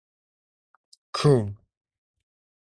[1.11, 1.57] Cream.